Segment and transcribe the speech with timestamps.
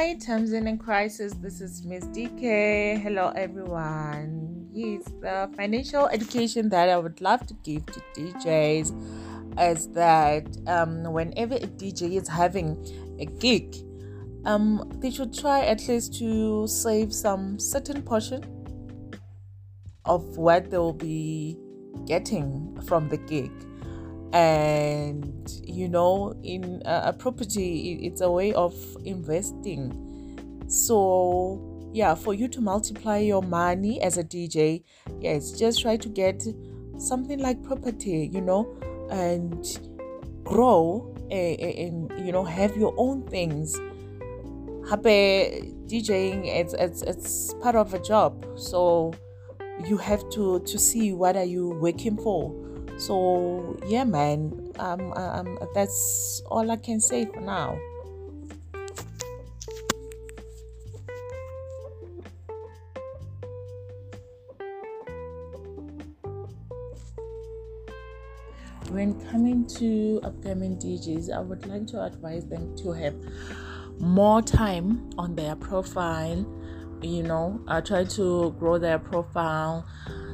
[0.00, 1.32] Hi, in Crisis.
[1.34, 3.02] This is Miss DeeKay.
[3.02, 4.68] Hello, everyone.
[4.72, 8.92] Yes, the financial education that I would love to give to DJs
[9.60, 12.78] is that um, whenever a DJ is having
[13.18, 13.74] a gig,
[14.44, 18.44] um, they should try at least to save some certain portion
[20.04, 21.58] of what they will be
[22.06, 23.50] getting from the gig
[24.32, 30.64] and you know in a, property it's a way of investing.
[30.68, 34.84] So yeah for you to multiply your money as a dj
[35.20, 36.46] yes just try to get
[36.98, 38.76] something like property you know
[39.10, 39.80] and
[40.44, 43.78] grow and, you know have your own things.
[44.88, 48.44] Happy djing it's, it's it's part of a job.
[48.56, 49.12] So
[49.86, 52.54] you have to to see what are you working for
[52.98, 57.78] so yeah man um, um that's all i can say for now
[68.90, 73.14] when coming to upcoming DJs, I would like to advise them to have
[74.00, 76.46] more time on their profile.
[77.02, 79.86] You know, I try to grow their profile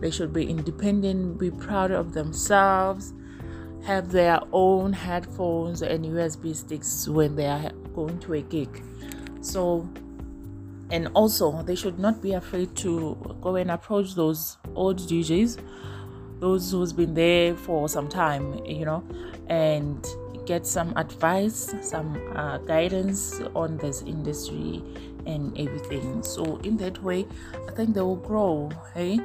[0.00, 3.12] they should be independent, be proud of themselves,
[3.84, 8.82] have their own headphones and USB sticks when they are going to a gig.
[9.40, 9.88] So,
[10.90, 15.60] and also, they should not be afraid to go and approach those old DJs,
[16.40, 19.02] those who's been there for some time, you know,
[19.48, 20.04] and
[20.44, 24.82] get some advice, some uh, guidance on this industry
[25.26, 26.22] and everything.
[26.22, 27.26] So, in that way,
[27.66, 28.70] I think they will grow.
[28.94, 29.20] Hey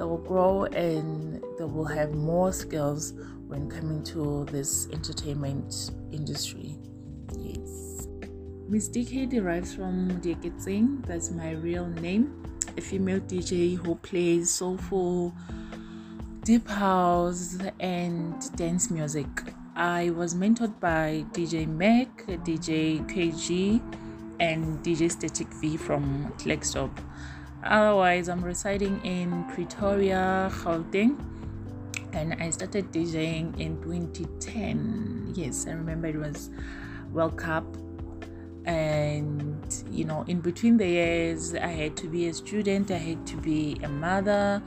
[0.00, 3.12] they will grow and they will have more skills
[3.48, 6.78] when coming to this entertainment industry.
[7.36, 8.08] Yes.
[8.66, 12.42] Miss DeeKay derives from Dieketsing, that's my real name,
[12.78, 15.34] a female DJ who plays soulful,
[16.44, 19.28] deep house, and dance music.
[19.76, 23.82] I was mentored by DJ Mac, DJ KG,
[24.40, 26.96] and DJ Static V from Klerksdorp.
[27.62, 31.18] Otherwise, I'm residing in Pretoria, Gauteng,
[32.12, 35.32] and I started DJing in 2010.
[35.34, 36.50] Yes, I remember it was
[37.12, 37.64] World Cup,
[38.64, 43.26] and you know, in between the years, I had to be a student, I had
[43.26, 44.62] to be a mother,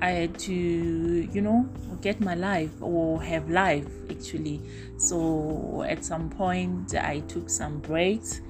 [0.00, 1.68] I had to, you know,
[2.00, 4.60] get my life or have life actually.
[4.96, 8.40] So at some point, I took some breaks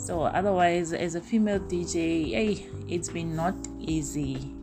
[0.00, 4.54] so otherwise as a female dj hey it's been not easy.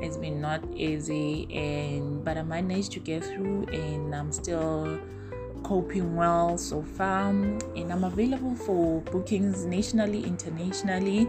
[0.00, 4.98] It's been not easy and but i managed to get through and i'm still
[5.62, 7.30] coping well so far.
[7.30, 11.28] And i'm available for bookings nationally internationally.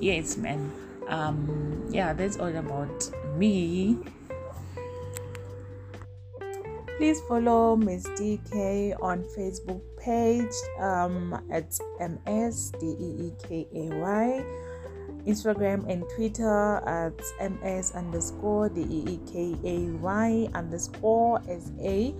[0.00, 0.70] Yes man.
[1.08, 3.98] Um yeah that's all about me
[6.96, 13.66] please follow miss deekay on facebook page um, at msdeekay
[15.26, 17.18] instagram and twitter at
[17.50, 22.12] ms underscore deekay underscore sa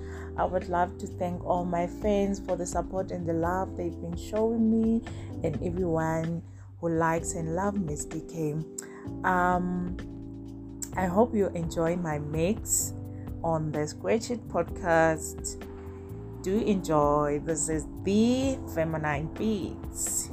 [0.42, 4.00] i would love to thank all my fans for the support and the love they've
[4.00, 5.00] been showing me
[5.44, 6.42] and everyone
[6.80, 8.58] who likes and love miss deekay
[9.22, 9.96] um,
[10.96, 12.92] i hope you enjoy my mix
[13.44, 13.80] on the
[14.30, 15.62] It podcast.
[16.42, 17.40] Do enjoy.
[17.44, 20.30] This is the Feminine Beats.